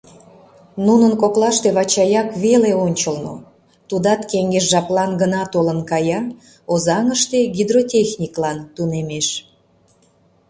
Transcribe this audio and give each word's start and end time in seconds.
Нунын 0.85 1.13
коклаште 1.21 1.67
Вачаяк 1.77 2.29
веле 2.43 2.71
ончылно, 2.85 3.35
тудат 3.89 4.21
кеҥеж 4.31 4.65
жаплан 4.71 5.11
гына 5.21 5.41
толын 5.53 5.79
кая, 5.91 6.21
Озаҥыште 6.73 7.39
гидротехниклан 7.55 8.57
тунемеш. 8.75 9.27